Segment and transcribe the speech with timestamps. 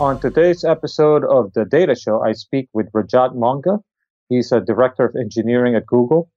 [0.00, 3.80] On today's episode of The Data Show, I speak with Rajat Monga.
[4.30, 6.30] He's a director of engineering at Google,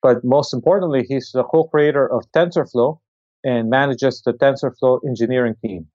[0.00, 3.00] but most importantly, he's the co-creator of TensorFlow
[3.44, 5.88] and manages the TensorFlow engineering team.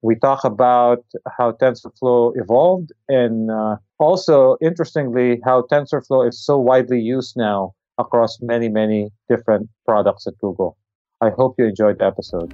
[0.00, 1.04] We talk about
[1.36, 8.38] how TensorFlow evolved and uh, also, interestingly, how TensorFlow is so widely used now across
[8.40, 10.78] many, many different products at Google.
[11.20, 12.50] I hope you enjoyed the episode.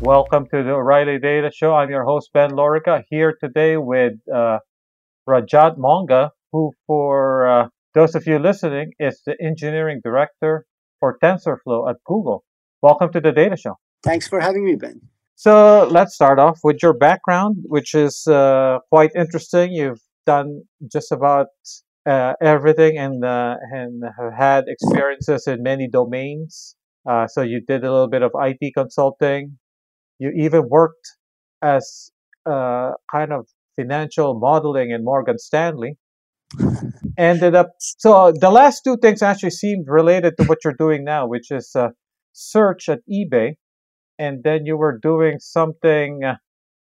[0.00, 1.74] Welcome to the O'Reilly Data Show.
[1.74, 4.60] I'm your host, Ben Lorica, here today with uh,
[5.28, 10.66] Rajat Monga, who, for uh, those of you listening, is the engineering director
[11.00, 12.44] for TensorFlow at Google.
[12.80, 13.74] Welcome to the Data Show.
[14.04, 15.00] Thanks for having me, Ben.
[15.34, 19.72] So let's start off with your background, which is uh, quite interesting.
[19.72, 21.48] You've done just about
[22.06, 26.76] uh, everything and, uh, and have had experiences in many domains.
[27.04, 29.58] Uh, so you did a little bit of IT consulting,
[30.18, 31.16] you even worked
[31.62, 32.10] as
[32.46, 35.96] uh, kind of financial modeling in Morgan Stanley.
[37.18, 41.26] Ended up, so the last two things actually seemed related to what you're doing now,
[41.26, 41.88] which is uh,
[42.32, 43.54] search at eBay.
[44.18, 46.22] And then you were doing something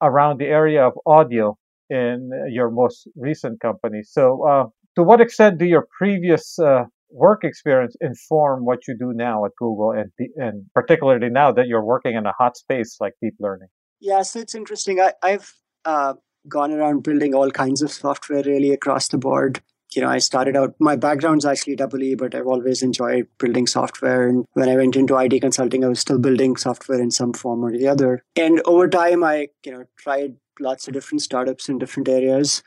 [0.02, 1.58] around the area of audio
[1.90, 4.02] in your most recent company.
[4.04, 6.84] So, uh, to what extent do your previous uh,
[7.16, 11.84] work experience inform what you do now at Google, and and particularly now that you're
[11.84, 13.70] working in a hot space like deep learning?
[14.02, 15.00] Yeah, so it's interesting.
[15.00, 15.52] I, I've
[15.86, 16.14] uh,
[16.48, 19.62] gone around building all kinds of software really across the board.
[19.94, 23.66] You know, I started out, my background's actually double E, but I've always enjoyed building
[23.66, 24.28] software.
[24.28, 27.64] And when I went into IT consulting, I was still building software in some form
[27.64, 28.22] or the other.
[28.36, 32.62] And over time, I, you know, tried lots of different startups in different areas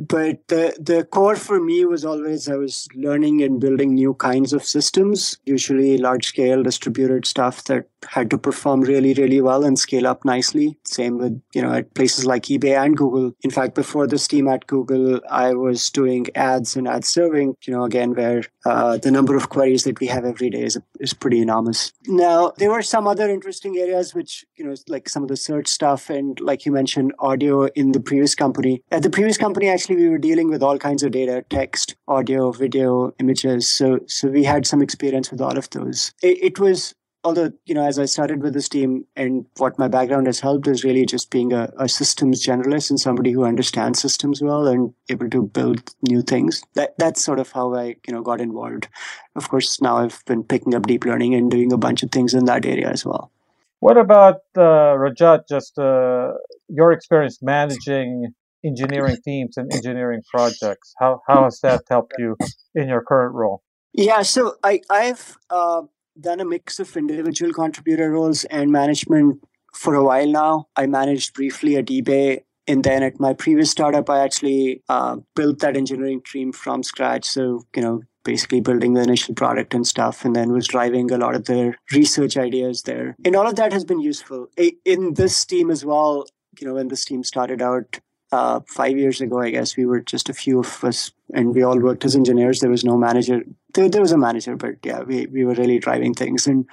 [0.00, 4.52] but the the core for me was always I was learning and building new kinds
[4.52, 9.78] of systems, usually large scale distributed stuff that had to perform really really well and
[9.78, 10.78] scale up nicely.
[10.84, 13.34] Same with you know at places like eBay and Google.
[13.42, 17.56] In fact, before this team at Google, I was doing ads and ad serving.
[17.62, 20.78] You know again where uh, the number of queries that we have every day is
[21.00, 21.92] is pretty enormous.
[22.06, 25.68] Now there were some other interesting areas which you know like some of the search
[25.68, 28.82] stuff and like you mentioned audio in the previous company.
[28.90, 31.96] At the previous company, I actually we were dealing with all kinds of data text
[32.06, 33.68] audio video images.
[33.68, 36.12] So so we had some experience with all of those.
[36.22, 36.94] It, it, was
[37.24, 40.68] although you know as i started with this team and what my background has helped
[40.68, 44.94] is really just being a, a systems generalist and somebody who understands systems well and
[45.08, 46.62] able to build new things.
[46.74, 48.86] That that's sort of how i you know got involved.
[49.34, 52.34] Of course now i've been picking up deep learning and doing a bunch of things
[52.34, 53.32] in that area as well.
[53.80, 55.48] What about uh, Rajat?
[55.48, 56.34] Just uh,
[56.68, 58.32] your experience managing
[58.64, 60.94] engineering teams and engineering projects.
[60.98, 62.36] How how has that helped you
[62.74, 63.62] in your current role?
[63.92, 65.82] Yeah, so I I've uh,
[66.20, 69.42] done a mix of individual contributor roles and management
[69.74, 70.66] for a while now.
[70.76, 72.42] I managed briefly at eBay.
[72.68, 77.24] And then at my previous startup, I actually uh, built that engineering team from scratch.
[77.24, 81.18] So, you know, basically building the initial product and stuff, and then was driving a
[81.18, 83.16] lot of the research ideas there.
[83.24, 84.46] And all of that has been useful.
[84.84, 86.26] In this team as well,
[86.60, 87.98] you know, when this team started out,
[88.32, 91.62] uh, five years ago, I guess we were just a few of us, and we
[91.62, 92.60] all worked as engineers.
[92.60, 93.42] There was no manager.
[93.74, 96.46] There, there was a manager, but yeah, we we were really driving things.
[96.46, 96.66] And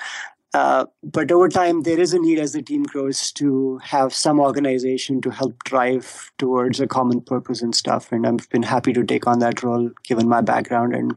[0.54, 4.40] uh, but over time, there is a need as the team grows to have some
[4.40, 8.12] organization to help drive towards a common purpose and stuff.
[8.12, 11.16] And I've been happy to take on that role given my background, and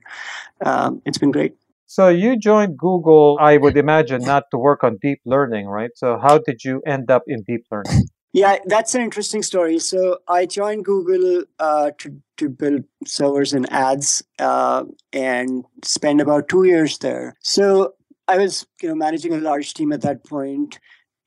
[0.64, 1.54] um, it's been great.
[1.86, 5.90] So you joined Google, I would imagine, not to work on deep learning, right?
[5.94, 8.08] So how did you end up in deep learning?
[8.32, 9.78] Yeah, that's an interesting story.
[9.78, 16.48] So I joined Google uh, to to build servers and ads, uh, and spend about
[16.48, 17.34] two years there.
[17.42, 17.94] So
[18.26, 20.78] I was, you know, managing a large team at that point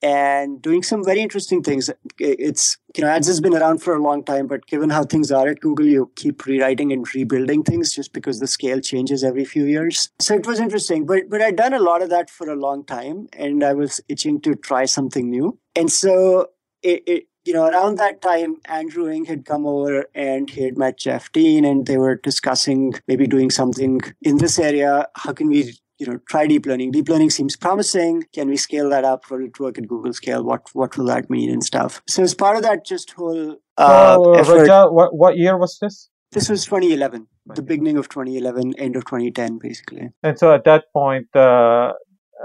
[0.02, 1.90] and doing some very interesting things.
[2.20, 5.32] It's you know, ads has been around for a long time, but given how things
[5.32, 9.46] are at Google, you keep rewriting and rebuilding things just because the scale changes every
[9.46, 10.10] few years.
[10.20, 12.84] So it was interesting, but but I'd done a lot of that for a long
[12.84, 15.60] time, and I was itching to try something new.
[15.76, 16.48] And so
[16.86, 20.78] it, it, you know, around that time, Andrew Ng had come over and he had
[20.78, 25.08] met Jeff Dean, and they were discussing maybe doing something in this area.
[25.16, 26.92] How can we, you know, try deep learning?
[26.92, 28.24] Deep learning seems promising.
[28.34, 29.30] Can we scale that up?
[29.30, 30.44] Will it work at Google scale?
[30.44, 32.02] What what will that mean and stuff?
[32.08, 36.10] So as part of that, just whole uh, effort, Rajat, what what year was this?
[36.32, 40.10] This was 2011, the beginning of 2011, end of 2010, basically.
[40.22, 41.94] And so at that point, uh,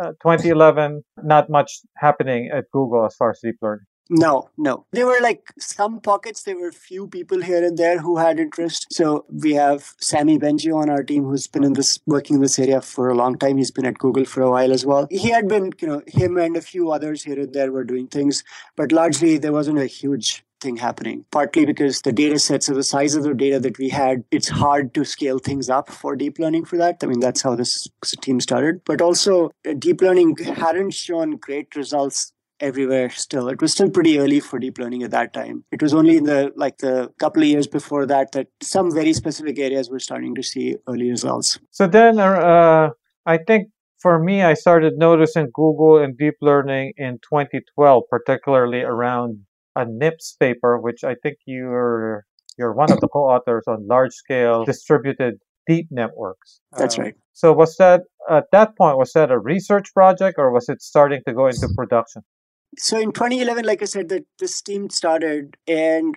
[0.01, 3.87] uh, 2011, not much happening at Google as far as deep learning.
[4.13, 4.85] No, no.
[4.91, 8.89] There were like some pockets, there were few people here and there who had interest.
[8.93, 12.59] So we have Sammy Bengio on our team who's been in this working in this
[12.59, 13.57] area for a long time.
[13.57, 15.07] He's been at Google for a while as well.
[15.11, 18.09] He had been, you know, him and a few others here and there were doing
[18.09, 18.43] things,
[18.75, 22.83] but largely there wasn't a huge thing happening partly because the data sets of the
[22.83, 26.39] size of the data that we had it's hard to scale things up for deep
[26.39, 27.89] learning for that i mean that's how this
[28.21, 33.49] team started but also uh, deep learning hadn't shown great results everywhere still.
[33.49, 35.65] It was still pretty early for deep learning at that time.
[35.73, 39.13] It was only in the like the couple of years before that that some very
[39.13, 41.59] specific areas were starting to see early results.
[41.71, 42.91] So then uh,
[43.27, 43.69] I think
[44.01, 49.41] for me, I started noticing Google and deep learning in 2012, particularly around
[49.77, 52.25] a NIPS paper, which I think you're
[52.59, 55.35] you're one of the co-authors on large scale distributed
[55.67, 56.61] deep networks.
[56.77, 57.15] That's um, right.
[57.33, 61.21] So was that at that point was that a research project or was it starting
[61.27, 62.23] to go into production?
[62.79, 66.15] So in 2011, like I said, that this team started and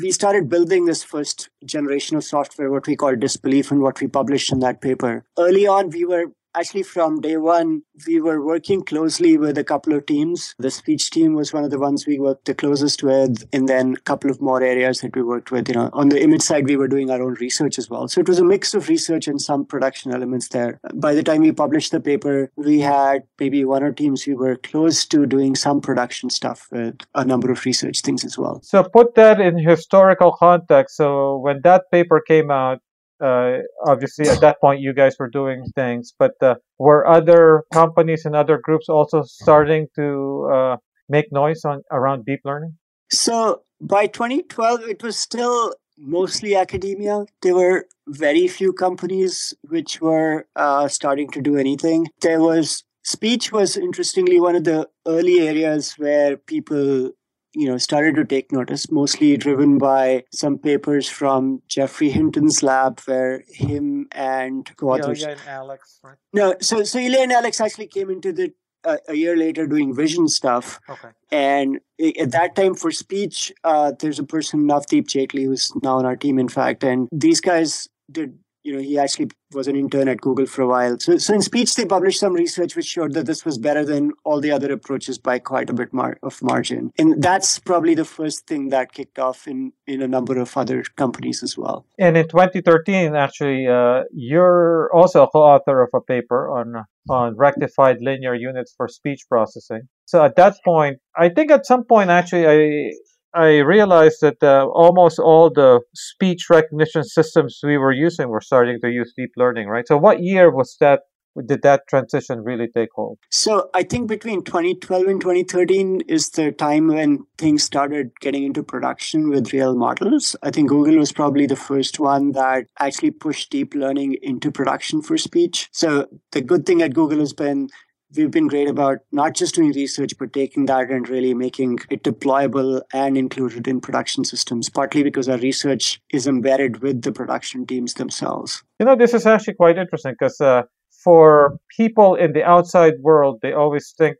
[0.00, 4.08] we started building this first generation of software, what we call DistBelief, and what we
[4.08, 5.24] published in that paper.
[5.38, 9.92] Early on, we were actually from day one we were working closely with a couple
[9.92, 10.54] of teams.
[10.58, 13.94] The speech team was one of the ones we worked the closest with and then
[13.94, 16.66] a couple of more areas that we worked with you know on the image side
[16.66, 18.08] we were doing our own research as well.
[18.08, 20.80] So it was a mix of research and some production elements there.
[20.94, 24.56] By the time we published the paper we had maybe one or teams we were
[24.56, 28.60] close to doing some production stuff with a number of research things as well.
[28.62, 30.96] So put that in historical context.
[30.96, 32.80] So when that paper came out
[33.22, 38.24] uh, obviously at that point you guys were doing things, but uh, were other companies
[38.24, 40.76] and other groups also starting to uh,
[41.08, 42.76] make noise on around deep learning?
[43.10, 47.24] So by 2012, it was still mostly academia.
[47.42, 52.08] There were very few companies which were uh, starting to do anything.
[52.20, 57.10] There was speech was interestingly one of the early areas where people
[57.54, 63.00] you know started to take notice mostly driven by some papers from Geoffrey Hinton's lab
[63.00, 66.16] where him and co-authors Ilya and Alex right?
[66.32, 68.52] no so so Ilya and Alex actually came into the
[68.84, 70.78] uh, a year later doing vision stuff.
[70.88, 71.08] Okay.
[71.32, 71.80] And
[72.20, 76.16] at that time for speech uh, there's a person Navdeep Jaitly who's now on our
[76.16, 76.84] team in fact.
[76.84, 80.66] And these guys did you know, he actually was an intern at Google for a
[80.66, 80.98] while.
[80.98, 84.12] So, so in speech, they published some research which showed that this was better than
[84.24, 86.90] all the other approaches by quite a bit mar- of margin.
[86.98, 90.82] And that's probably the first thing that kicked off in, in a number of other
[90.96, 91.86] companies as well.
[91.98, 97.98] And in 2013, actually, uh, you're also a co-author of a paper on on rectified
[98.00, 99.82] linear units for speech processing.
[100.06, 102.92] So at that point, I think at some point, actually, I
[103.34, 108.80] I realized that uh, almost all the speech recognition systems we were using were starting
[108.80, 109.86] to use deep learning, right?
[109.88, 111.00] So, what year was that?
[111.46, 113.18] Did that transition really take hold?
[113.32, 118.62] So, I think between 2012 and 2013 is the time when things started getting into
[118.62, 120.36] production with real models.
[120.44, 125.02] I think Google was probably the first one that actually pushed deep learning into production
[125.02, 125.68] for speech.
[125.72, 127.68] So, the good thing at Google has been
[128.16, 132.02] we've been great about not just doing research, but taking that and really making it
[132.02, 137.66] deployable and included in production systems, partly because our research is embedded with the production
[137.66, 138.62] teams themselves.
[138.78, 140.62] You know, this is actually quite interesting because uh,
[141.04, 144.16] for people in the outside world, they always think,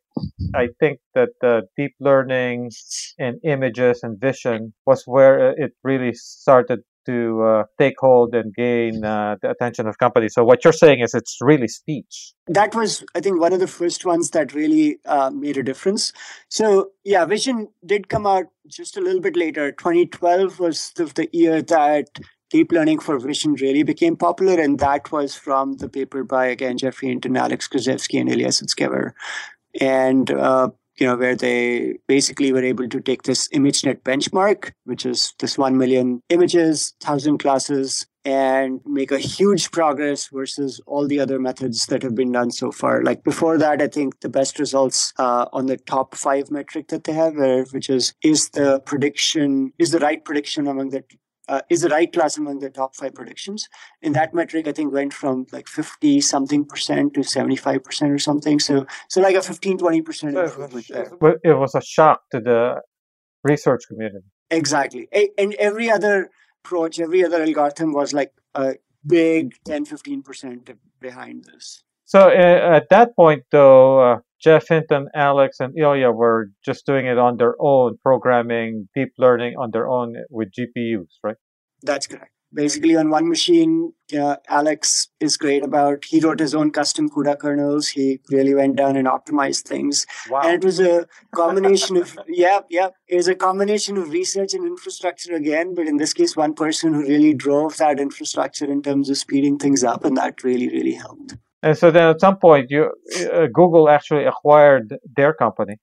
[0.55, 2.71] I think that uh, deep learning
[3.19, 9.05] and images and vision was where it really started to uh, take hold and gain
[9.05, 10.35] uh, the attention of companies.
[10.35, 12.33] So what you're saying is it's really speech.
[12.47, 16.13] That was, I think, one of the first ones that really uh, made a difference.
[16.49, 19.73] So yeah, Vision did come out just a little bit later.
[19.73, 22.09] 2012 was the, the year that
[22.51, 26.79] deep learning for vision really became popular, and that was from the paper by again
[26.79, 29.13] Geoffrey Hinton, Alex Krizhevsky, and Ilya Sutskever.
[29.81, 30.31] And
[30.99, 35.59] you know, where they basically were able to take this ImageNet benchmark, which is this
[35.59, 41.87] 1 million images, 1,000 classes, and make a huge progress versus all the other methods
[41.87, 43.03] that have been done so far.
[43.03, 47.05] Like before that, I think the best results uh, on the top five metric that
[47.05, 47.35] they have,
[47.73, 51.05] which is is the prediction, is the right prediction among the
[51.49, 53.69] uh, is the right class among the top five predictions.
[54.03, 58.19] And that metric, I think, went from like 50 something percent to 75 percent or
[58.19, 58.59] something.
[58.61, 61.13] So, so like a 15, 20 percent improvement there.
[61.45, 62.81] It was a shock to the
[63.43, 64.27] research community.
[64.51, 65.09] Exactly.
[65.39, 66.31] And every other
[66.65, 68.75] approach, every other algorithm was like a
[69.07, 70.71] big 10, 15 percent
[71.01, 71.85] behind this.
[72.05, 77.07] So uh, at that point, though, uh, Geoff Hinton, Alex, and Ilya were just doing
[77.07, 81.37] it on their own, programming deep learning on their own with GPUs, right?
[81.83, 82.31] That's correct.
[82.63, 83.71] basically on one machine
[84.25, 88.77] uh, alex is great about he wrote his own custom cuda kernels he really went
[88.83, 90.43] down and optimized things Wow.
[90.45, 90.93] and it was a
[91.41, 92.13] combination of
[92.45, 96.37] yeah yeah it was a combination of research and infrastructure again but in this case
[96.45, 100.45] one person who really drove that infrastructure in terms of speeding things up and that
[100.51, 101.35] really really helped
[101.65, 102.93] And so then at some point, you
[103.33, 105.77] uh, Google actually acquired their company.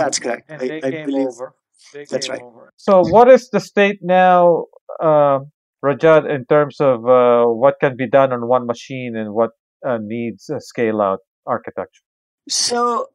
[0.00, 1.54] that's correct And I, they I came believe over.
[1.92, 2.42] They That's came right.
[2.42, 2.72] over.
[2.76, 4.64] So what is the state now,
[5.00, 5.38] uh,
[5.84, 9.52] Rajat, in terms of uh, what can be done on one machine and what
[9.86, 12.02] uh, needs a scale out architecture?
[12.48, 13.08] So,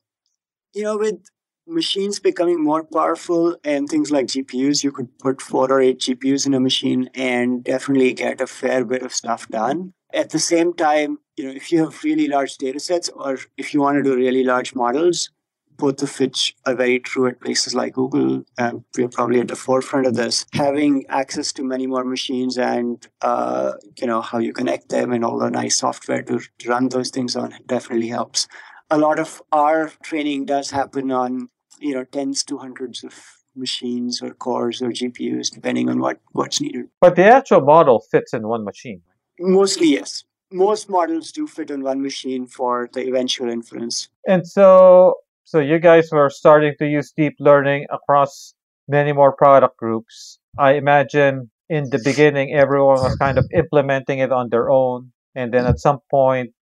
[0.74, 1.20] you know, with
[1.68, 6.46] machines becoming more powerful and things like GPUs, you could put four or eight GPUs
[6.46, 9.94] in a machine and definitely get a fair bit of stuff done.
[10.14, 13.74] At the same time, you know, if you have really large data sets or if
[13.74, 15.32] you want to do really large models,
[15.78, 19.56] both of which are very true at places like Google, um, we're probably at the
[19.56, 20.46] forefront of this.
[20.54, 25.26] Having access to many more machines and uh, you know how you connect them and
[25.26, 28.48] all the nice software to, to run those things on definitely helps
[28.94, 33.14] a lot of our training does happen on you know tens to hundreds of
[33.56, 36.86] machines or cores or GPUs depending on what what's needed.
[37.02, 39.02] But the actual model fits in one machine.
[39.44, 40.24] Mostly yes.
[40.52, 44.08] Most models do fit on one machine for the eventual inference.
[44.26, 48.54] And so, so you guys were starting to use deep learning across
[48.88, 50.40] many more product groups.
[50.58, 55.12] I imagine in the beginning, everyone was kind of implementing it on their own.
[55.36, 56.54] And then at some point,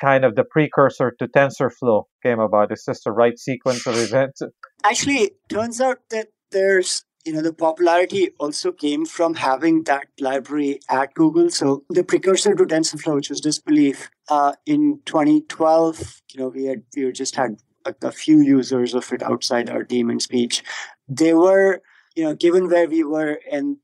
[0.00, 2.72] kind of the precursor to TensorFlow came about.
[2.72, 4.40] It's just the right sequence of events.
[4.84, 10.08] Actually, it turns out that there's you know the popularity also came from having that
[10.20, 11.50] library at Google.
[11.50, 16.82] So the precursor to TensorFlow, which was DistBelief, uh, in 2012, you know we had
[16.96, 20.62] we just had a, a few users of it outside our team in speech.
[21.08, 21.82] They were
[22.16, 23.76] you know given where we were and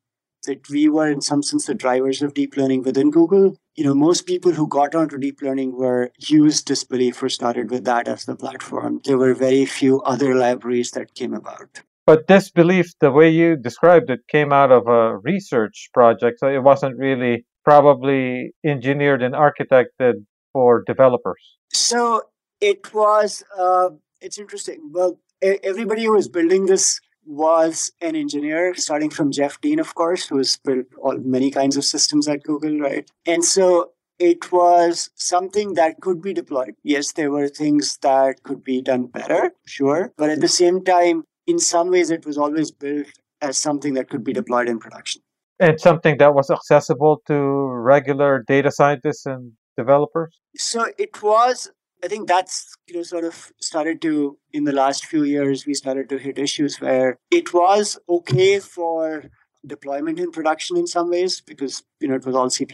[0.47, 3.57] that we were in some sense the drivers of deep learning within Google.
[3.77, 7.85] You know, most people who got onto deep learning were used DistBelief or started with
[7.85, 9.01] that as the platform.
[9.05, 11.83] There were very few other libraries that came about.
[12.07, 16.41] But DistBelief, the way you described it, came out of a research project.
[16.41, 21.43] So it wasn't really probably engineered and architected for developers.
[21.73, 22.23] So
[22.61, 24.91] it was, uh, it's interesting.
[24.93, 30.27] Well, everybody who was building this was an engineer, starting from Jeff Dean, of course,
[30.27, 33.11] who has built all many kinds of systems at Google, right?
[33.25, 36.75] And so it was something that could be deployed.
[36.83, 40.13] Yes, there were things that could be done better, sure.
[40.19, 43.07] But at the same time, in some ways, it was always built
[43.41, 45.23] as something that could be deployed in production.
[45.61, 50.39] And something that was accessible to regular data scientists and developers.
[50.57, 51.71] So it was,
[52.03, 55.75] I think that's, you know, sort of started to, in the last few years, we
[55.75, 59.25] started to hit issues where it was okay for
[59.67, 62.67] deployment in production in some ways because you know it was all C++.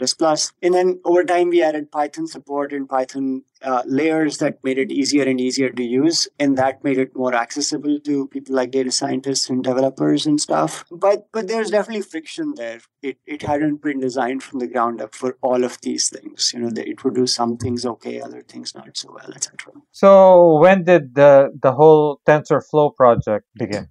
[0.61, 4.91] And then over time we added Python support and Python uh, layers that made it
[4.91, 8.91] easier and easier to use, and that made it more accessible to people like data
[8.91, 10.83] scientists and developers and stuff.
[10.91, 12.81] But but there's definitely friction there.
[13.01, 16.51] It it hadn't been designed from the ground up for all of these things.
[16.53, 19.73] You know, it would do some things okay, other things not so well, etc.
[19.91, 23.87] So when did the the whole TensorFlow project begin?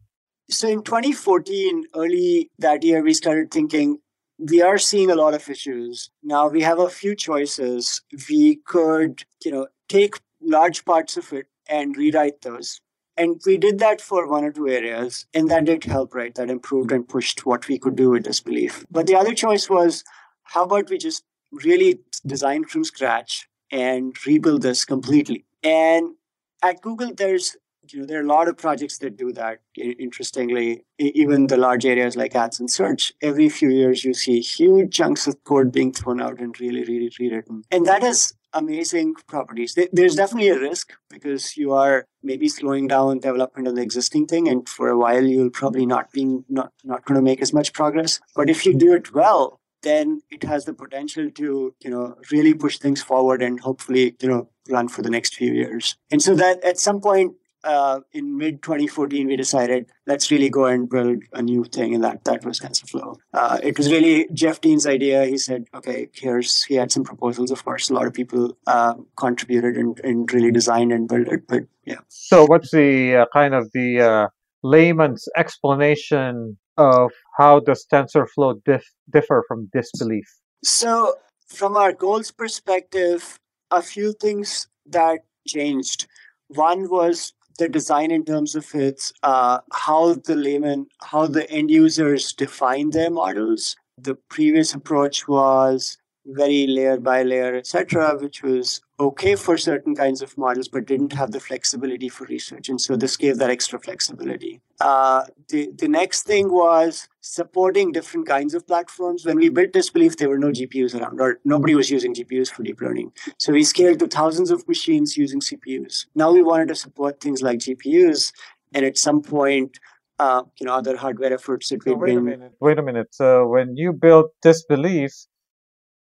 [0.51, 3.99] So in 2014, early that year, we started thinking
[4.39, 6.11] we are seeing a lot of issues.
[6.23, 8.03] Now we have a few choices.
[8.29, 12.81] We could, you know, take large parts of it and rewrite those.
[13.17, 16.35] And we did that for one or two areas, and that did help, right?
[16.35, 18.87] That improved and pushed what we could do with DistBelief.
[18.91, 20.03] But the other choice was
[20.45, 25.45] how about we just really design from scratch and rebuild this completely?
[25.63, 26.15] And
[26.63, 27.57] at Google, there's
[27.93, 29.61] you know, there are a lot of projects that do that.
[29.77, 34.93] Interestingly, even the large areas like ads and search, every few years you see huge
[34.93, 37.63] chunks of code being thrown out and really, really rewritten.
[37.71, 39.79] And that has amazing properties.
[39.93, 44.49] There's definitely a risk because you are maybe slowing down development of the existing thing,
[44.49, 47.73] and for a while you'll probably not be not not going to make as much
[47.73, 48.21] progress.
[48.35, 52.55] But if you do it well, then it has the potential to you know really
[52.55, 55.97] push things forward and hopefully you know run for the next few years.
[56.11, 60.67] And so that at some point uh, in mid 2014, we decided let's really go
[60.67, 63.17] and build a new thing, and that that was TensorFlow.
[63.35, 65.25] Uh, it was really Jeff Dean's idea.
[65.27, 67.51] He said, "Okay, here's." He had some proposals.
[67.51, 71.47] Of course, a lot of people uh, contributed and, and really designed and built it.
[71.47, 72.01] But yeah.
[72.09, 74.29] So what's the uh, kind of the uh,
[74.63, 80.25] layman's explanation of how does TensorFlow dif- differ from DistBelief?
[80.65, 81.15] So,
[81.47, 83.39] from our goals perspective,
[83.71, 86.07] a few things that changed.
[86.49, 91.71] One was the design in terms of its uh, how the layman, how the end
[91.71, 93.77] users define their models.
[94.09, 100.21] the previous approach was very layer by layer, etc., which was okay for certain kinds
[100.21, 102.69] of models, but didn't have the flexibility for research.
[102.69, 104.61] And so this gave that extra flexibility.
[104.81, 109.25] Uh, the, the next thing was supporting different kinds of platforms.
[109.25, 112.63] When we built DistBelief, there were no GPUs around, or nobody was using GPUs for
[112.63, 113.13] deep learning.
[113.39, 116.07] So we scaled to thousands of machines using CPUs.
[116.15, 118.33] Now we wanted to support things like GPUs,
[118.75, 119.79] and at some point,
[120.19, 122.53] uh, you know, other hardware efforts that So we've wait a minute.
[122.61, 123.09] Wait a minute.
[123.13, 125.27] So when you built DistBelief,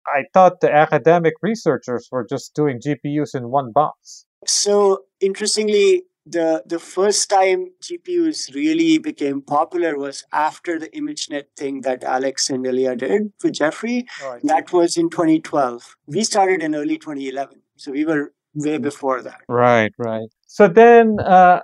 [0.06, 4.26] I thought the academic researchers were just doing GPUs in one box.
[4.46, 11.82] So interestingly, the the first time GPUs really became popular was after the ImageNet thing
[11.82, 14.06] that Alex and Ilya did with Geoffrey.
[14.22, 14.40] Right.
[14.44, 15.96] That was in 2012.
[16.06, 19.40] We started in early 2011, so we were way before that.
[19.48, 20.28] Right, right.
[20.46, 21.60] So then uh,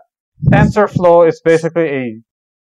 [0.46, 2.20] TensorFlow is basically a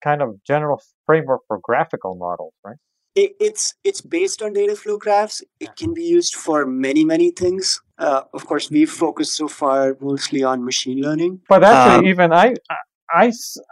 [0.02, 2.76] kind of general framework for graphical models, right?
[3.16, 5.42] It, it's it's based on data flow graphs.
[5.58, 7.80] It can be used for many many things.
[7.99, 11.40] Uh, of course, we've focused so far mostly on machine learning.
[11.49, 12.32] But actually, Um, even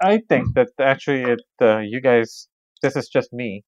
[0.02, 2.48] I think that actually it, uh, you guys,
[2.82, 3.64] this is just me.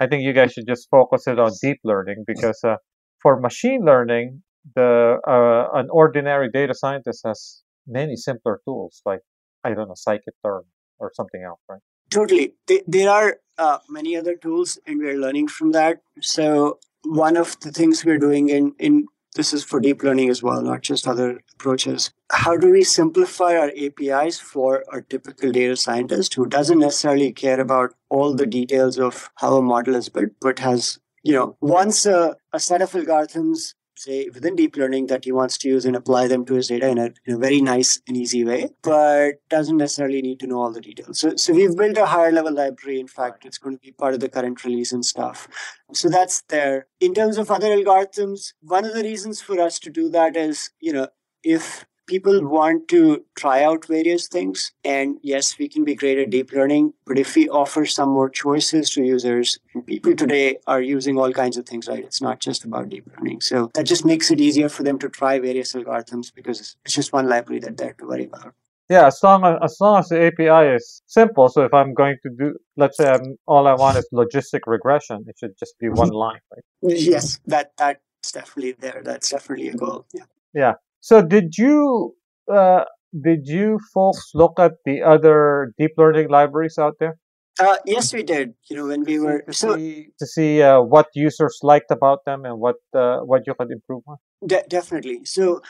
[0.00, 2.76] I think you guys should just focus it on deep learning because uh,
[3.22, 4.42] for machine learning,
[4.74, 9.20] the uh, an ordinary data scientist has many simpler tools like
[9.62, 10.64] I don't know scikit-learn
[10.98, 11.80] or something else, right?
[12.14, 12.54] Totally.
[12.86, 16.00] There, are uh, many other tools, and we're learning from that.
[16.20, 20.40] So one of the things we're doing in in this is for deep learning as
[20.40, 22.12] well, not just other approaches.
[22.30, 27.58] How do we simplify our APIs for a typical data scientist who doesn't necessarily care
[27.58, 32.06] about all the details of how a model is built, but has you know once
[32.06, 35.96] a, a set of algorithms say within deep learning that he wants to use and
[35.96, 39.34] apply them to his data in a, in a very nice and easy way, but
[39.48, 41.18] doesn't necessarily need to know all the details.
[41.18, 43.00] So, so we've built a higher level library.
[43.00, 45.48] In fact, it's going to be part of the current release and stuff.
[45.92, 46.86] So that's there.
[47.00, 50.70] In terms of other algorithms, one of the reasons for us to do that is,
[50.80, 51.08] you know,
[51.42, 56.30] if people want to try out various things, and yes, we can be great at
[56.30, 61.18] deep learning, but if we offer some more choices to users, people today are using
[61.18, 62.04] all kinds of things, right?
[62.04, 63.40] It's not just about deep learning.
[63.40, 67.12] So that just makes it easier for them to try various algorithms because it's just
[67.12, 68.54] one library that they're to worry about.
[68.90, 71.48] Yeah, as long as, as long as the API is simple.
[71.48, 75.24] So if I'm going to do, let's say I'm, all I want is logistic regression,
[75.26, 76.64] it should just be one line, right?
[76.82, 79.00] Yes, that that's definitely there.
[79.02, 80.06] That's definitely a goal.
[80.12, 80.24] Yeah.
[80.52, 80.74] Yeah.
[81.04, 82.14] So did you
[82.50, 87.16] uh, did you folks look at the other deep learning libraries out there
[87.60, 88.54] Uh, yes, we did.
[88.68, 92.24] You know, when we were to so see, to see uh, what users liked about
[92.24, 94.16] them and what uh, what you could improve on?
[94.52, 95.18] de- definitely.
[95.34, 95.60] So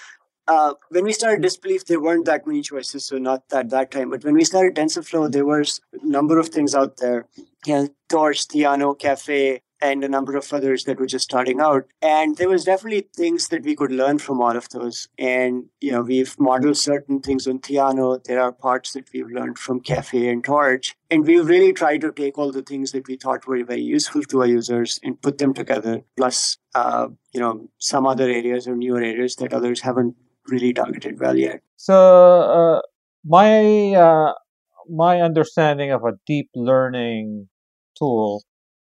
[0.47, 4.09] uh, when we started DistBelief, there weren't that many choices, so not at that time.
[4.15, 7.27] But when we started TensorFlow, there was a number of things out there.
[7.67, 11.85] Yeah, Torch, Theano, Caffe, and a number of others that were just starting out.
[12.01, 15.09] And there was definitely things that we could learn from all of those.
[15.19, 18.23] And you know, we've modeled certain things on Theano.
[18.25, 20.97] There are parts that we've learned from Caffe and Torch.
[21.11, 24.23] And we've really tried to take all the things that we thought were very useful
[24.23, 28.75] to our users and put them together, plus uh, you know, some other areas or
[28.75, 30.17] newer areas that others haven't
[30.49, 31.61] really targeted well yet.
[31.77, 31.97] So
[32.59, 32.81] uh,
[33.25, 34.33] my uh,
[34.89, 37.49] my understanding of a deep learning
[37.99, 38.43] tool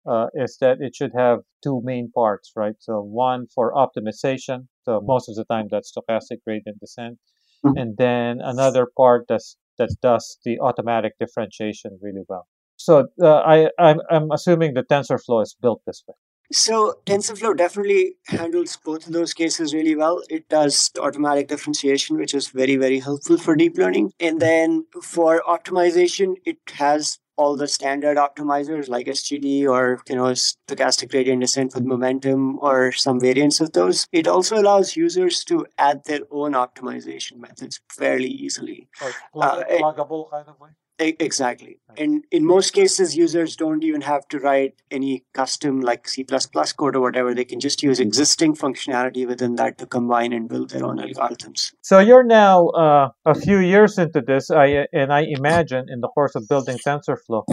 [0.07, 2.75] uh, is that it should have two main parts, right?
[2.81, 4.69] So one for optimization.
[4.85, 7.19] So most of the time that's stochastic gradient descent,
[7.65, 7.81] Mhm.
[7.81, 12.47] and then another part that's that does the automatic differentiation really well.
[12.77, 16.15] So uh, I I'm, I'm assuming the TensorFlow is built this way.
[16.53, 20.23] So TensorFlow definitely handles both of those cases really well.
[20.29, 24.13] It does automatic differentiation, which is very, very helpful for deep learning.
[24.21, 30.33] And then for optimization, it has all the standard optimizers like SGD or you know
[30.33, 34.07] stochastic gradient descent with momentum or some variants of those.
[34.13, 38.89] It also allows users to add their own optimization methods fairly easily.
[39.35, 40.71] Uh, it- pluggable kind of way.
[40.99, 41.79] Exactly.
[41.97, 46.97] And in most cases, users don't even have to write any custom like C code
[46.97, 47.35] or whatever.
[47.35, 51.73] They can just use existing functionality within that to combine and build their own algorithms.
[51.83, 56.09] So you're now uh, a few years into this, I, and I imagine in the
[56.09, 57.45] course of building TensorFlow,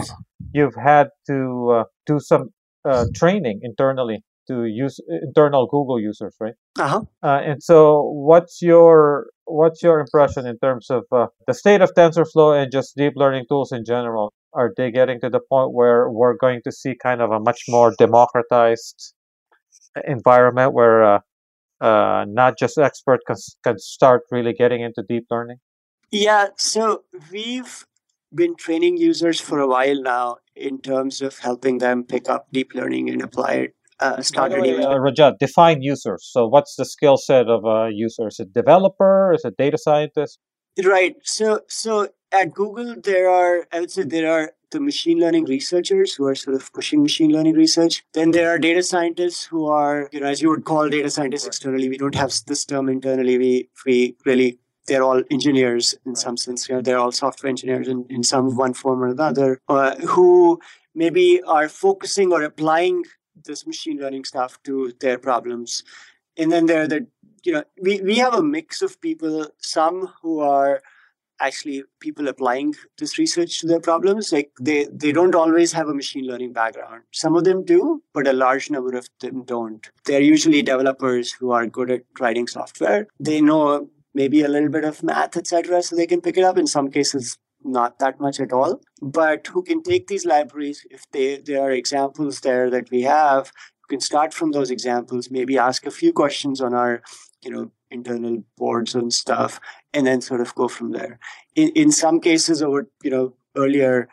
[0.52, 2.50] you've had to uh, do some
[2.84, 6.54] uh, training internally to use internal Google users, right?
[6.78, 7.02] Uh-huh.
[7.22, 11.90] Uh, and so, what's your what's your impression in terms of uh, the state of
[11.96, 14.32] TensorFlow and just deep learning tools in general?
[14.54, 17.62] Are they getting to the point where we're going to see kind of a much
[17.68, 19.14] more democratized
[20.06, 21.18] environment where uh,
[21.80, 25.56] uh, not just experts can, can start really getting into deep learning?
[26.10, 26.48] Yeah.
[26.56, 27.86] So we've
[28.34, 32.74] been training users for a while now, in terms of helping them pick up deep
[32.74, 33.74] learning and apply it.
[34.02, 36.28] Uh, start By way, uh, Rajat, define users.
[36.30, 38.26] So, what's the skill set of a user?
[38.26, 39.32] Is it developer?
[39.32, 40.38] Is it data scientist?
[40.82, 41.16] Right.
[41.22, 46.14] So so at Google there are I would say there are the machine learning researchers
[46.14, 48.02] who are sort of pushing machine learning research.
[48.14, 51.46] Then there are data scientists who are, you know, as you would call data scientists
[51.46, 51.90] externally.
[51.90, 53.36] We don't have this term internally.
[53.36, 56.68] We we really they're all engineers in some sense.
[56.68, 60.58] You know, they're all software engineers in, in some one form or another, uh, who
[60.94, 63.04] maybe are focusing or applying
[63.44, 65.82] this machine learning stuff to their problems.
[66.36, 67.06] And then there are the
[67.44, 70.80] you know we, we have a mix of people some who are
[71.40, 74.32] actually people applying this research to their problems.
[74.32, 77.02] Like they they don't always have a machine learning background.
[77.12, 79.90] Some of them do but a large number of them don't.
[80.06, 83.06] They're usually developers who are good at writing software.
[83.18, 86.58] They know maybe a little bit of math etc so they can pick it up.
[86.58, 88.80] In some cases not that much at all.
[89.00, 93.52] But who can take these libraries if they there are examples there that we have?
[93.82, 97.02] You can start from those examples maybe ask a few questions on our
[97.44, 99.60] you know internal boards and stuff
[99.92, 101.18] and then sort of go from there.
[101.54, 104.08] In, in some cases over you know earlier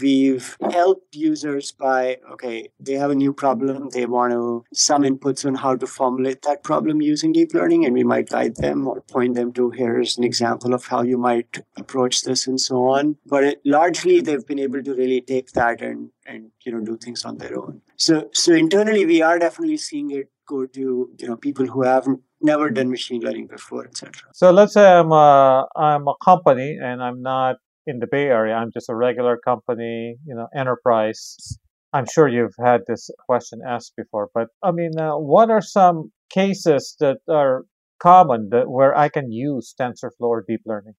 [0.00, 5.44] we've helped users by okay they have a new problem they want to some inputs
[5.44, 9.00] on how to formulate that problem using deep learning and we might guide them or
[9.02, 13.16] point them to here's an example of how you might approach this and so on.
[13.26, 16.96] But it, largely they've been able to really take that and and you know do
[16.96, 17.80] things on their own.
[17.96, 22.20] So so internally we are definitely seeing it go to you know people who haven't
[22.40, 27.02] never done machine learning before etc So, let's say I'm a I'm a company and
[27.02, 28.54] I'm not in the Bay Area.
[28.54, 31.58] I'm just a regular company, you know, enterprise.
[31.92, 36.10] I'm sure you've had this question asked before, but I mean, uh, what are some
[36.28, 37.64] cases that are
[38.02, 40.94] common that where I can use TensorFlow or deep learning?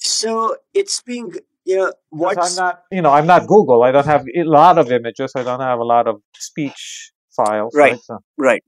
[0.00, 1.32] so it's being
[1.64, 3.82] you know, what's I'm not, you know, I'm not Google.
[3.82, 5.32] I don't have a lot of images.
[5.36, 7.74] I don't have a lot of speech files.
[7.74, 7.92] Right.
[7.92, 8.00] Right.
[8.00, 8.62] So, right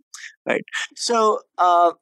[0.46, 0.62] right
[0.96, 1.92] so uh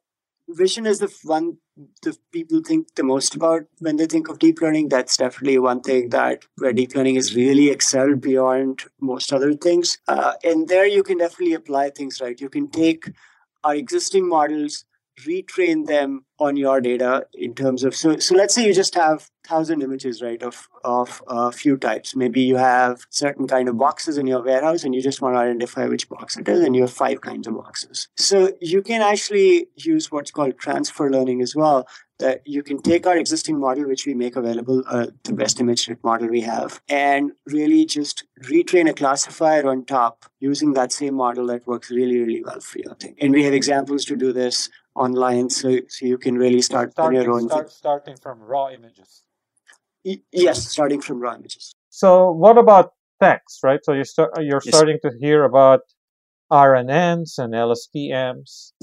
[0.49, 1.57] vision is the one
[2.01, 5.81] the people think the most about when they think of deep learning that's definitely one
[5.81, 9.97] thing that where deep learning is really excelled beyond most other things.
[10.07, 12.41] Uh, and there you can definitely apply things right?
[12.41, 13.11] You can take
[13.63, 14.85] our existing models
[15.27, 19.29] retrain them on your data in terms of so so let's say you just have
[19.45, 22.15] thousand images right of of a few types.
[22.15, 25.39] Maybe you have certain kind of boxes in your warehouse and you just want to
[25.39, 28.07] identify which box it is and you have five kinds of boxes.
[28.15, 31.87] So you can actually use what's called transfer learning as well
[32.19, 35.89] that you can take our existing model which we make available uh, the best image
[36.03, 41.47] model we have and really just retrain a classifier on top using that same model
[41.47, 43.15] that works really really well for your thing.
[43.19, 47.13] And we have examples to do this online so, so you can really start on
[47.13, 49.23] your own start, starting from raw images.
[50.05, 53.79] Y- yes starting from raw images So, what about text, right?
[53.83, 54.67] So you start you're Yes.
[54.73, 55.81] starting to hear about
[56.51, 58.73] RNNs and LSTMs.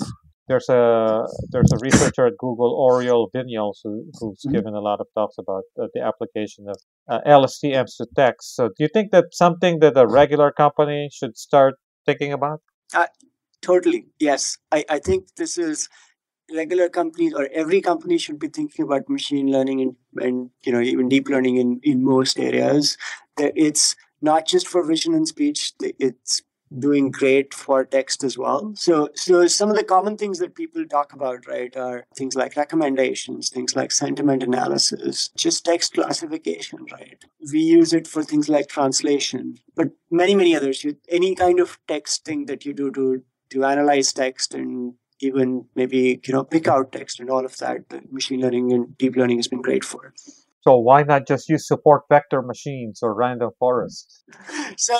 [0.48, 4.52] There's a there's a researcher at Google, Oriol Vinyals, who, who's Mhm.
[4.52, 8.54] given a lot of talks about uh, the application of uh, LSTMs to text.
[8.56, 11.74] So, do you think that's something that a regular company should start
[12.06, 12.60] thinking about?
[13.66, 14.06] Totally.
[14.20, 14.58] Yes.
[14.70, 15.88] I, I think this is
[16.54, 20.80] regular companies or every company should be thinking about machine learning and, and you know
[20.80, 22.96] even deep learning in, in most areas.
[23.36, 26.42] It's not just for vision and speech, it's
[26.78, 28.72] doing great for text as well.
[28.76, 32.56] So so some of the common things that people talk about, right, are things like
[32.56, 37.24] recommendations, things like sentiment analysis, just text classification, right?
[37.52, 40.86] We use it for things like translation, but many, many others.
[41.08, 46.20] Any kind of text thing that you do to to analyze text and even maybe
[46.24, 49.38] you know pick out text and all of that the machine learning and deep learning
[49.38, 50.12] has been great for.
[50.62, 54.24] So, why not just use support vector machines or random forests?
[54.76, 54.96] so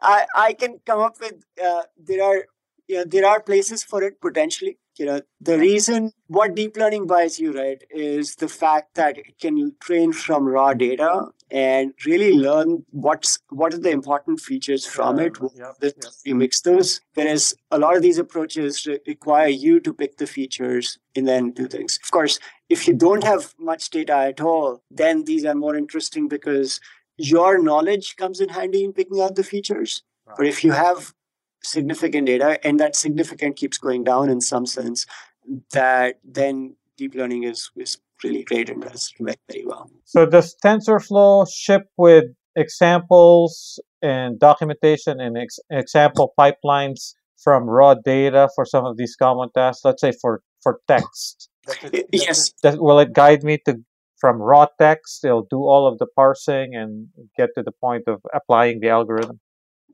[0.00, 2.46] i i can come up with uh, there are
[2.88, 4.78] you know there are places for it potentially.
[4.98, 9.38] You know the reason what deep learning buys you right is the fact that it
[9.40, 15.18] can train from raw data and really learn what's what are the important features from
[15.18, 16.12] it Yep, that yep.
[16.24, 17.00] you mix those.
[17.14, 21.50] Whereas a lot of these approaches re- require you to pick the features and then
[21.50, 21.98] do things.
[22.02, 22.38] Of course,
[22.70, 26.80] if you don't have much data at all, then these are more interesting because
[27.18, 30.02] your knowledge comes in handy in picking out the features.
[30.36, 31.12] But if you have
[31.62, 35.04] significant data and that significant keeps going down in some sense,
[35.72, 39.90] that then deep learning is, is really great and does very, very well.
[40.04, 42.24] So does TensorFlow ship with
[42.56, 49.48] examples and documentation and ex- example pipelines from raw data for some of these common
[49.54, 49.84] tasks?
[49.84, 51.48] Let's say for for text.
[52.12, 53.76] Yes, Does, will it guide me to
[54.22, 58.20] from raw text, it'll do all of the parsing and get to the point of
[58.32, 59.40] applying the algorithm?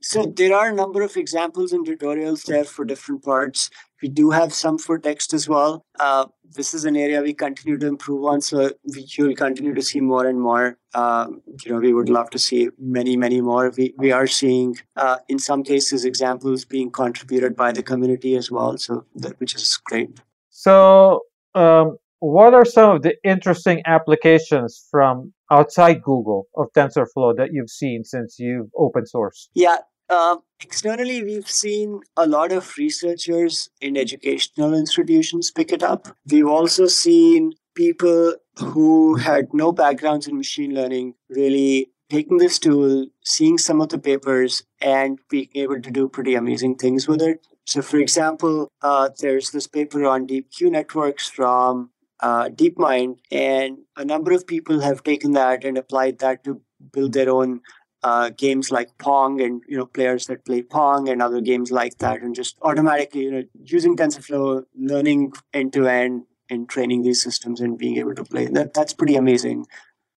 [0.03, 3.71] So there are a number of examples and tutorials there for different parts.
[4.03, 5.85] We do have some for text as well.
[5.99, 9.83] Uh, this is an area we continue to improve on, so we, you'll continue to
[9.83, 10.79] see more and more.
[10.95, 13.73] Um, you know, we would love to see many, many more.
[13.77, 18.51] We we are seeing, uh, in some cases, examples being contributed by the community as
[18.51, 18.79] well.
[18.79, 20.21] So that which is great.
[20.51, 21.21] So,
[21.55, 27.71] um, what are some of the interesting applications from outside Google of TensorFlow that you've
[27.71, 29.49] seen since you've open sourced?
[29.55, 29.79] Yeah,
[30.11, 36.09] um, externally, we've seen a lot of researchers in educational institutions pick it up.
[36.31, 43.07] We've also seen people who had no backgrounds in machine learning really taking this tool,
[43.25, 47.47] seeing some of the papers, and being able to do pretty amazing things with it.
[47.67, 51.91] So, for example, uh, there's this paper on deep Q networks from
[52.21, 57.13] uh, DeepMind, and a number of people have taken that and applied that to build
[57.13, 57.61] their own
[58.03, 61.99] uh, games like Pong and you know players that play Pong and other games like
[61.99, 67.23] that, and just automatically you know using TensorFlow, learning end to end and training these
[67.23, 69.67] systems and being able to play that that's pretty amazing.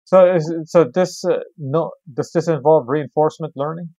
[0.04, 3.90] So, is, so this uh, no does this involve reinforcement learning?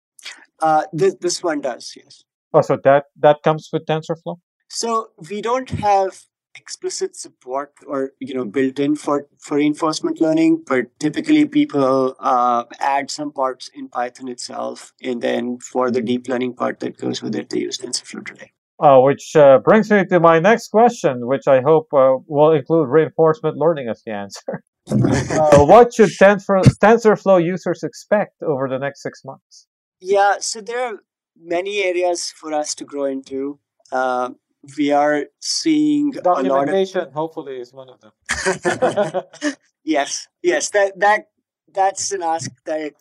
[0.60, 2.24] Uh, this this one does, yes.
[2.52, 4.36] Oh, so that that comes with TensorFlow.
[4.68, 10.62] So we don't have explicit support or you know built in for for reinforcement learning
[10.66, 16.28] but typically people uh, add some parts in python itself and then for the deep
[16.28, 18.50] learning part that goes with it they use tensorflow today.
[18.82, 22.88] Uh, which uh, brings me to my next question which i hope uh, will include
[22.88, 24.62] reinforcement learning as the answer.
[24.90, 29.68] Uh, what should Tensor, tensorflow users expect over the next six months?
[30.00, 30.94] Yeah so there are
[31.40, 33.60] many areas for us to grow into.
[33.92, 34.30] Uh,
[34.76, 37.12] we are seeing documentation of...
[37.12, 39.54] hopefully is one of them.
[39.84, 41.28] Yes yes that that
[41.72, 42.92] that's an ask that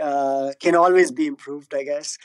[0.00, 2.18] uh, can always be improved i guess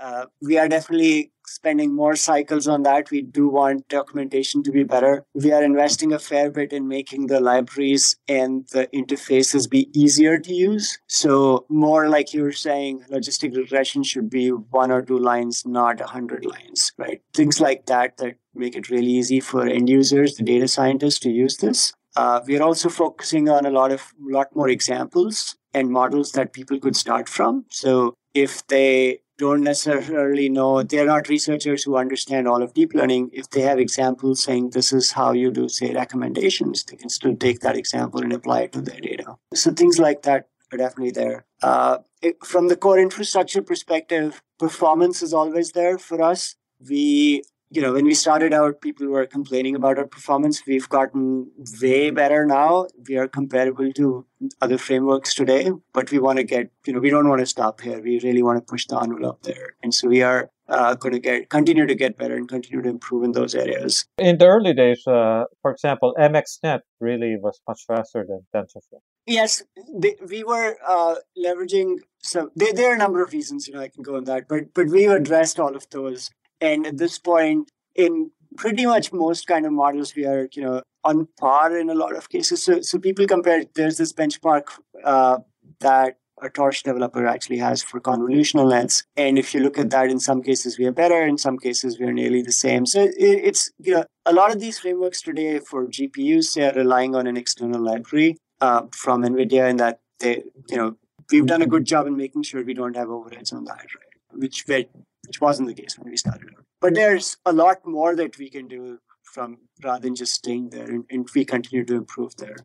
[0.00, 3.10] uh, we are definitely spending more cycles on that.
[3.10, 5.24] We do want documentation to be better.
[5.34, 10.38] We are investing a fair bit in making the libraries and the interfaces be easier
[10.38, 10.98] to use.
[11.08, 16.00] So, more like you were saying, logistic regression should be one or two lines, not
[16.00, 17.20] a hundred lines, right?
[17.34, 21.30] Things like that that make it really easy for end users, the data scientists, to
[21.30, 21.92] use this.
[22.14, 26.52] Uh, we are also focusing on a lot of lot more examples and models that
[26.52, 27.64] people could start from.
[27.70, 33.30] So if they don't necessarily know, they're not researchers who understand all of deep learning.
[33.32, 37.36] If they have examples saying this is how you do, say, recommendations, they can still
[37.36, 39.36] take that example and apply it to their data.
[39.54, 41.44] So things like that are definitely there.
[41.62, 46.56] Uh, it, from the core infrastructure perspective, performance is always there for us.
[46.88, 50.62] We you know, when we started out, people were complaining about our performance.
[50.66, 52.88] We've gotten way better now.
[53.08, 54.26] We are comparable to
[54.60, 57.80] other frameworks today, but we want to get, you know, we don't want to stop
[57.80, 58.02] here.
[58.02, 59.76] We really want to push the envelope there.
[59.82, 62.88] And so we are uh, going to get continue to get better and continue to
[62.90, 64.04] improve in those areas.
[64.18, 69.00] In the early days, uh, for example, MXNet really was much faster than TensorFlow.
[69.26, 69.62] Yes,
[69.94, 72.50] they, we were uh, leveraging some.
[72.54, 74.74] There, there are a number of reasons, you know, I can go on that, but
[74.74, 76.30] but we've addressed all of those
[76.62, 80.82] and at this point, in pretty much most kind of models, we are, you know,
[81.04, 82.62] on par in a lot of cases.
[82.62, 84.68] So, so people compare, there's this benchmark
[85.04, 85.38] uh,
[85.80, 89.04] that a Torch developer actually has for convolutional nets.
[89.16, 91.98] And if you look at that, in some cases we are better, in some cases
[91.98, 92.86] we are nearly the same.
[92.86, 96.74] So it, it's, you know, a lot of these frameworks today for GPUs, they are
[96.74, 100.96] relying on an external library uh, from NVIDIA and that they, you know,
[101.30, 104.11] we've done a good job in making sure we don't have overheads on that, right?
[104.34, 106.64] Which which wasn't the case when we started out.
[106.80, 110.84] But there's a lot more that we can do from rather than just staying there,
[110.84, 112.56] and, and we continue to improve there.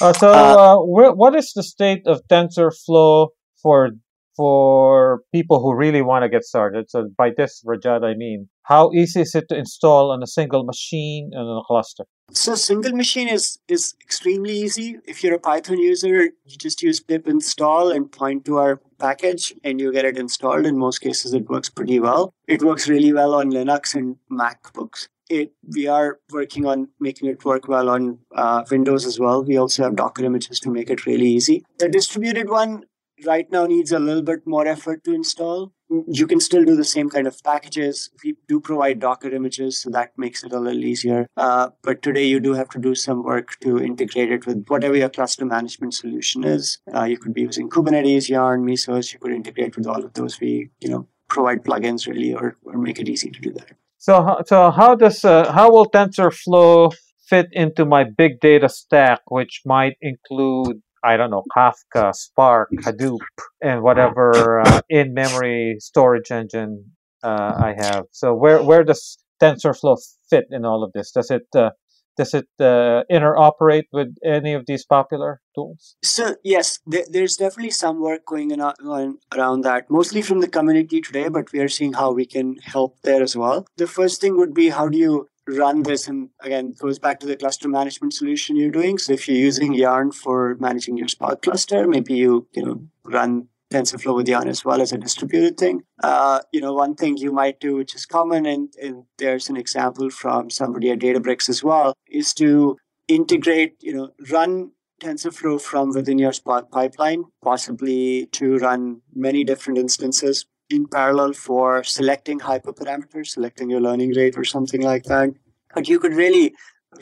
[0.00, 3.28] Uh, so, uh, uh, what is the state of TensorFlow
[3.62, 3.90] for
[4.36, 6.90] for people who really want to get started?
[6.90, 10.64] So, by this, Rajat, I mean, how easy is it to install on a single
[10.64, 12.04] machine and a cluster?
[12.34, 14.96] So single machine is is extremely easy.
[15.04, 19.52] If you're a Python user, you just use pip install and point to our package
[19.62, 20.64] and you get it installed.
[20.64, 22.32] In most cases, it works pretty well.
[22.48, 25.08] It works really well on Linux and MacBooks.
[25.28, 29.44] It, we are working on making it work well on uh, Windows as well.
[29.44, 31.64] We also have Docker images to make it really easy.
[31.78, 32.84] The distributed one
[33.26, 35.72] right now needs a little bit more effort to install.
[36.08, 38.10] You can still do the same kind of packages.
[38.24, 41.26] We do provide Docker images, so that makes it a little easier.
[41.36, 44.96] Uh, but today you do have to do some work to integrate it with whatever
[44.96, 46.78] your cluster management solution is.
[46.94, 49.12] Uh, you could be using Kubernetes, Yarn, Mesos.
[49.12, 50.40] You could integrate with all of those.
[50.40, 53.72] We, you know, provide plugins really, or, or make it easy to do that.
[53.98, 56.92] So, so how does uh, how will TensorFlow
[57.28, 63.18] fit into my big data stack, which might include I don't know, Kafka, Spark, Hadoop,
[63.60, 68.04] and whatever uh, in-memory storage engine uh, I have.
[68.12, 69.98] So where where does TensorFlow
[70.30, 71.10] fit in all of this?
[71.12, 71.70] Does it uh,
[72.16, 75.96] does it uh, interoperate with any of these popular tools?
[76.02, 81.00] So yes, there, there's definitely some work going on around that, mostly from the community
[81.00, 81.28] today.
[81.28, 83.66] But we are seeing how we can help there as well.
[83.76, 87.26] The first thing would be how do you run this and again goes back to
[87.26, 91.42] the cluster management solution you're doing so if you're using yarn for managing your spark
[91.42, 95.82] cluster maybe you you know run TensorFlow with Yarn as well as a distributed thing.
[96.02, 99.56] Uh, you know, one thing you might do, which is common, and, and there's an
[99.56, 102.76] example from somebody at Databricks as well, is to
[103.08, 109.78] integrate, you know, run TensorFlow from within your Spark pipeline, possibly to run many different
[109.78, 115.34] instances in parallel for selecting hyperparameters, selecting your learning rate or something like that.
[115.74, 116.54] But you could really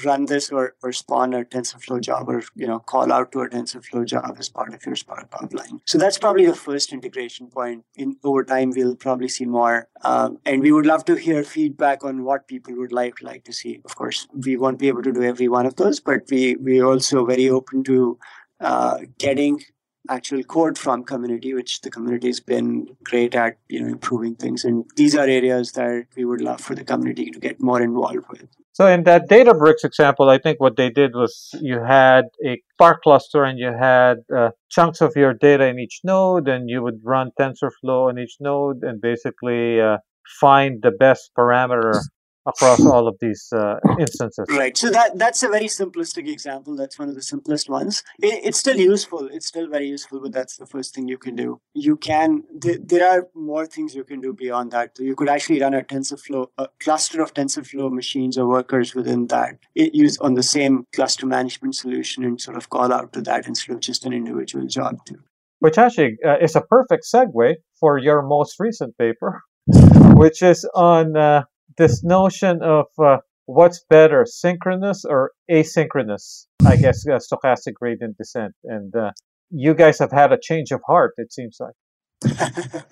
[0.04, 3.48] run this or, or spawn a TensorFlow job or you know call out to a
[3.48, 5.80] TensorFlow job as part of your Spark pipeline.
[5.86, 7.84] So that's probably the first integration point.
[7.96, 12.04] In over time, we'll probably see more, um, and we would love to hear feedback
[12.04, 13.80] on what people would like like to see.
[13.84, 16.82] Of course, we won't be able to do every one of those, but we we
[16.82, 18.18] also very open to
[18.60, 19.60] uh, getting
[20.08, 24.64] actual code from community, which the community has been great at, you know, improving things.
[24.64, 28.26] And these are areas that we would love for the community to get more involved
[28.30, 28.48] with.
[28.72, 33.02] So in that Databricks example, I think what they did was you had a Spark
[33.02, 37.00] cluster and you had uh, chunks of your data in each node, and you would
[37.04, 39.98] run TensorFlow on each node and basically uh,
[40.40, 42.00] find the best parameter
[42.46, 44.46] across all of these uh, instances.
[44.48, 44.76] Right.
[44.76, 46.76] So that that's a very simplistic example.
[46.76, 48.02] That's one of the simplest ones.
[48.20, 49.28] It, it's still useful.
[49.30, 51.60] It's still very useful, but that's the first thing you can do.
[51.74, 52.44] You can.
[52.60, 54.98] Th- there are more things you can do beyond that.
[54.98, 59.58] You could actually run a TensorFlow, a cluster of TensorFlow machines or workers within that.
[59.74, 63.46] It use on the same cluster management solution and sort of call out to that
[63.46, 65.20] instead of just an individual job too.
[65.58, 69.42] Which actually uh, is a perfect segue for your most recent paper,
[70.14, 71.16] which is on.
[71.16, 71.42] Uh,
[71.76, 78.54] this notion of uh, what's better, synchronous or asynchronous, I guess, uh, stochastic gradient descent.
[78.64, 79.12] And uh,
[79.50, 81.74] you guys have had a change of heart, it seems like.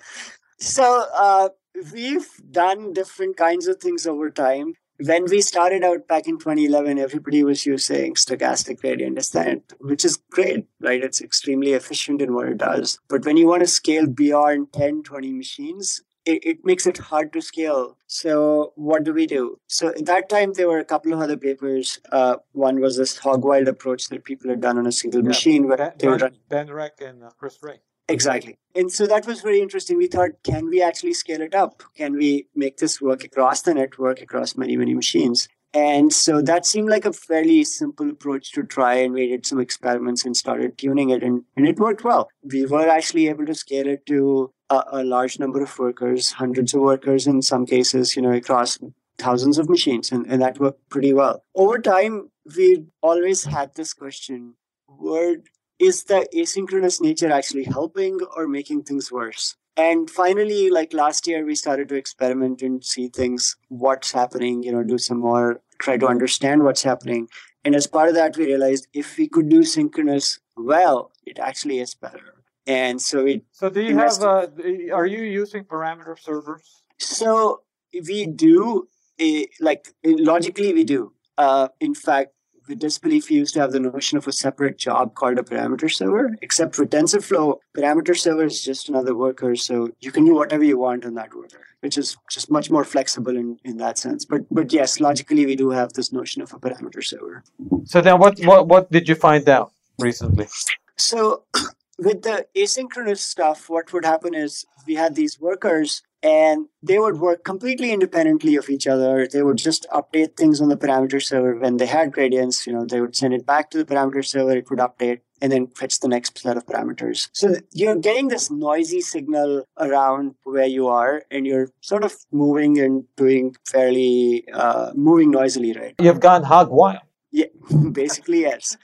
[0.59, 1.49] so uh,
[1.93, 4.73] we've done different kinds of things over time.
[5.05, 10.19] When we started out back in 2011, everybody was using stochastic gradient descent, which is
[10.29, 11.01] great, right?
[11.01, 12.99] It's extremely efficient in what it does.
[13.07, 17.33] But when you want to scale beyond 10, 20 machines, it, it makes it hard
[17.33, 17.97] to scale.
[18.07, 19.59] So what do we do?
[19.67, 21.99] So at that time, there were a couple of other papers.
[22.11, 25.67] Uh, one was this Hogwild approach that people had done on a single yeah, machine.
[25.67, 27.79] Where ben, they were ben Recht and uh, Chris Ré.
[28.07, 28.57] Exactly.
[28.75, 29.97] And so that was very interesting.
[29.97, 31.83] We thought, can we actually scale it up?
[31.95, 35.47] Can we make this work across the network, across many, many machines?
[35.73, 39.59] And so that seemed like a fairly simple approach to try, and we did some
[39.59, 42.29] experiments and started tuning it, and, and it worked well.
[42.43, 46.73] We were actually able to scale it to a, a large number of workers, hundreds
[46.73, 48.79] of workers in some cases, you know, across
[49.19, 51.43] thousands of machines, and, and that worked pretty well.
[51.53, 54.55] Over time, we always had this question
[54.87, 55.43] word
[55.79, 59.55] is the asynchronous nature actually helping or making things worse?
[59.79, 64.73] And finally, like last year, we started to experiment and see things, what's happening, you
[64.73, 67.29] know, do some more, try to understand what's happening.
[67.63, 71.79] And as part of that, we realized if we could do synchronous well, it actually
[71.79, 72.43] is better.
[72.67, 73.43] And so it.
[73.53, 74.21] So do you have?
[74.21, 74.47] Uh,
[74.93, 76.83] are you using parameter servers?
[76.97, 77.61] So
[77.93, 78.89] we do.
[79.19, 81.13] Uh, like logically, we do.
[81.37, 82.33] Uh, in fact,
[82.69, 85.91] with DistBelief, we used to have the notion of a separate job called a parameter
[85.91, 86.35] server.
[86.41, 90.77] Except for TensorFlow, parameter server is just another worker, so you can do whatever you
[90.77, 94.23] want on that worker, which is just much more flexible in, in that sense.
[94.23, 97.43] But but yes, logically, we do have this notion of a parameter server.
[97.85, 100.47] So then, what what what did you find out recently?
[100.95, 101.43] So
[101.97, 107.19] with the asynchronous stuff, what would happen is we had these workers and they would
[107.19, 109.27] work completely independently of each other.
[109.27, 112.67] They would just update things on the parameter server when they had gradients.
[112.67, 114.51] You know, they would send it back to the parameter server.
[114.51, 117.29] It would update and then fetch the next set of parameters.
[117.31, 122.79] So you're getting this noisy signal around where you are, and you're sort of moving
[122.79, 125.95] and doing fairly uh, moving noisily, right?
[125.99, 126.99] You've gone hog wild.
[127.31, 127.45] Yeah,
[127.91, 128.77] basically yes.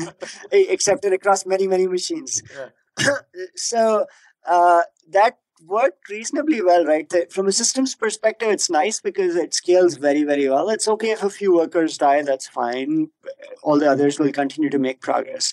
[0.52, 2.42] Except across many many machines.
[2.98, 3.16] Yeah.
[3.54, 4.06] so
[4.46, 7.12] uh, that worked reasonably well, right?
[7.32, 10.68] From a systems perspective, it's nice because it scales very, very well.
[10.68, 13.08] It's okay if a few workers die, that's fine.
[13.62, 15.52] All the others will continue to make progress.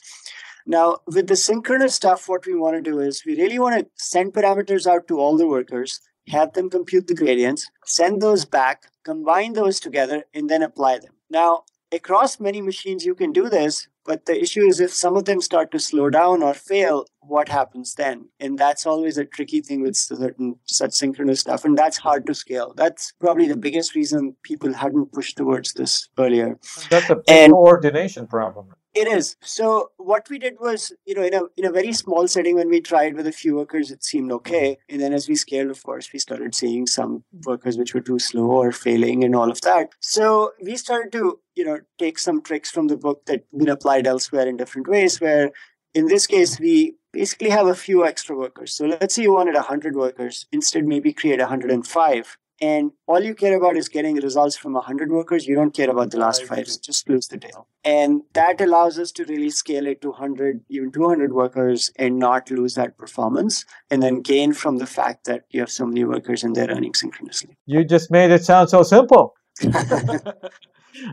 [0.66, 3.88] Now, with the synchronous stuff, what we want to do is we really want to
[3.96, 8.92] send parameters out to all the workers, have them compute the gradients, send those back,
[9.04, 11.14] combine those together, and then apply them.
[11.30, 13.88] Now, across many machines, you can do this.
[14.10, 17.48] But the issue is if some of them start to slow down or fail, what
[17.48, 18.28] happens then?
[18.40, 21.64] And that's always a tricky thing with certain such synchronous stuff.
[21.64, 22.74] And that's hard to scale.
[22.76, 26.58] That's probably the biggest reason people hadn't pushed towards this earlier.
[26.90, 28.74] That's a and coordination problem.
[28.96, 29.36] It is.
[29.42, 32.70] So what we did was, you know, in a in a very small setting when
[32.70, 34.80] we tried with a few workers, it seemed okay.
[34.90, 38.18] And then as we scaled, of course, we started seeing some workers which were too
[38.18, 39.90] slow or failing and all of that.
[40.00, 44.08] So we started to, you know, take some tricks from the book that been applied
[44.08, 45.52] elsewhere in different ways, where
[45.94, 48.74] in this case we basically have a few extra workers.
[48.74, 53.56] So let's say you wanted 100 workers, instead maybe create 105 and all you care
[53.58, 55.48] about is getting results from 100 workers.
[55.48, 56.66] You don't care about the last five.
[56.66, 60.92] Just close the deal and that allows us to really scale it to 100 even
[60.92, 65.60] 200 workers and not lose that performance and then gain from the fact that you
[65.60, 67.58] have so many workers and they're running synchronously.
[67.66, 69.34] You just made it sound so simple.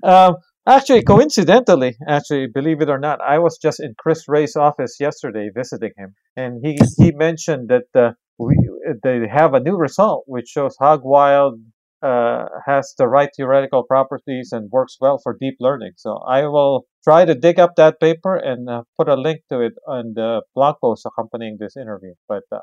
[0.03, 0.37] Um,
[0.67, 5.49] actually coincidentally actually believe it or not i was just in Chris Ré's office yesterday
[5.55, 6.15] visiting him.
[6.35, 8.57] And he he mentioned that uh, we
[9.03, 11.59] they have a new result which shows Hogwild
[12.03, 15.93] uh, has the right theoretical properties and works well for deep learning.
[15.97, 19.61] So I will try to dig up that paper and uh, put a link to
[19.61, 22.13] it on the blog post accompanying this interview.
[22.29, 22.59] But uh,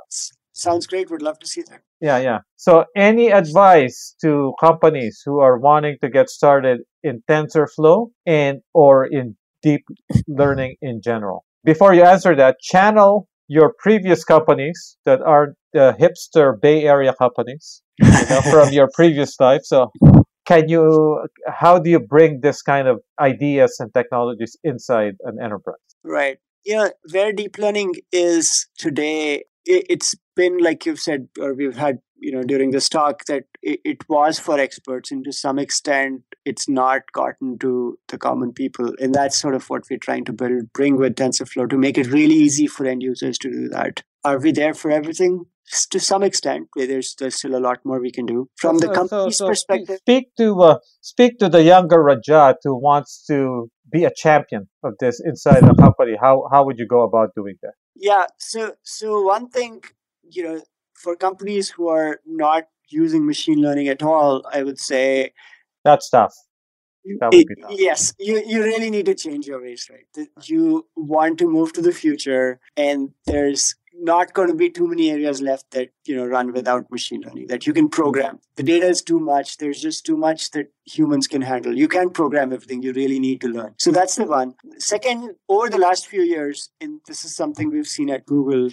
[0.54, 1.10] sounds great.
[1.10, 1.82] Would love to see that.
[2.00, 2.40] Yeah, yeah.
[2.58, 9.06] So any advice to companies who are wanting to get started in TensorFlow and or
[9.06, 9.84] in deep
[10.28, 11.44] learning in general?
[11.64, 18.08] Before you answer that, channel your previous companies that are hipster Bay Area companies you
[18.08, 19.62] know, from your previous life.
[19.64, 19.92] So,
[20.46, 21.28] can you?
[21.48, 25.76] How do you bring this kind of ideas and technologies inside an enterprise?
[26.04, 26.38] Right.
[26.66, 26.90] Yeah.
[27.12, 32.44] Where deep learning is today, it's been like you've said, or we've had you know
[32.44, 37.02] during this talk that it, it, was for experts and to some extent it's not
[37.12, 38.94] gotten to the common people.
[39.00, 42.08] And that's sort of what we're trying to build bring with tensorflow to make it
[42.08, 44.04] really easy for end users to do that.
[44.24, 45.46] Are we there for everything?
[45.92, 48.50] To some extent there's there's still a lot more we can do.
[48.58, 52.76] From the company's so, so perspective speak to uh, speak to the younger rajat who
[52.78, 56.16] wants to be a champion of this inside the company.
[56.20, 57.74] How how would you go about doing that?
[57.96, 59.82] Yeah so so one thing
[60.30, 60.62] you know
[61.04, 65.34] for companies who are not using machine learning at all, I would say
[65.84, 66.34] that's tough.
[67.20, 67.72] That it, tough.
[67.78, 70.28] Yes, you, you really need to change your ways, right?
[70.46, 75.12] You want to move to the future, and there's not going to be too many
[75.12, 78.88] areas left that you know run without machine learning that you can program the data
[78.88, 82.82] is too much there's just too much that humans can handle you can't program everything
[82.82, 86.70] you really need to learn so that's the one second over the last few years
[86.82, 88.70] and this is something we've seen at google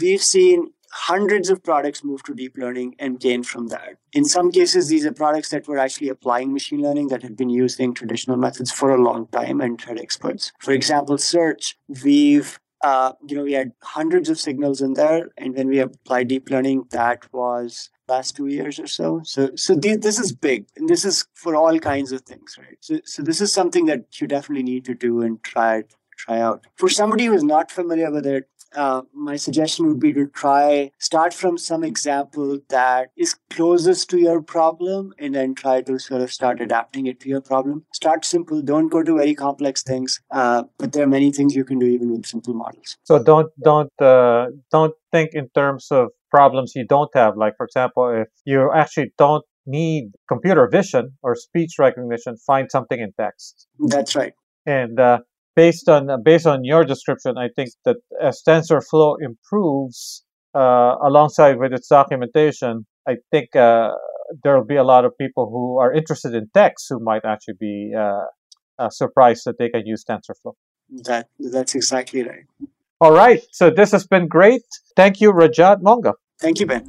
[0.00, 3.96] we've seen hundreds of products moved to deep learning and gain from that.
[4.12, 7.50] In some cases, these are products that were actually applying machine learning that had been
[7.50, 10.52] using traditional methods for a long time and had experts.
[10.60, 15.54] For example, search, we've uh, you know, we had hundreds of signals in there, and
[15.54, 19.20] when we applied deep learning, that was last two years or so.
[19.22, 22.78] So, so th- this is big, and this is for all kinds of things, right?
[22.80, 25.84] So, so this is something that you definitely need to do and try
[26.16, 26.66] try out.
[26.76, 31.34] For somebody who's not familiar with it, uh, my suggestion would be to try start
[31.34, 36.32] from some example that is closest to your problem and then try to sort of
[36.32, 37.84] start adapting it to your problem.
[37.92, 38.62] Start simple.
[38.62, 41.86] Don't go to very complex things uh, but there are many things you can do
[41.86, 42.96] even with simple models.
[43.04, 47.36] So don't don't uh, don't think in terms of problems you don't have.
[47.36, 53.00] Like for example if you actually don't need computer vision or speech recognition find something
[53.00, 53.66] in text.
[53.78, 54.34] That's right.
[54.66, 55.20] And uh,
[55.56, 60.24] based on based on your description, I think that as TensorFlow improves
[60.54, 63.90] uh, alongside with its documentation, I think uh,
[64.42, 67.54] there will be a lot of people who are interested in text who might actually
[67.58, 68.24] be uh,
[68.78, 70.54] uh, surprised that they can use TensorFlow.
[71.04, 72.44] That that's exactly right.
[73.00, 74.62] All right, so this has been great.
[74.94, 76.14] Thank you, Rajat Monga.
[76.40, 76.84] Thank you, Ben.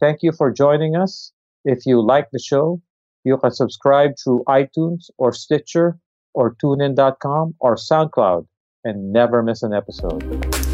[0.00, 1.32] Thank you for joining us.
[1.64, 2.80] If you like the show,
[3.26, 5.98] you can subscribe through iTunes or Stitcher
[6.32, 8.46] or TuneIn.com or SoundCloud
[8.84, 10.65] and never miss an episode.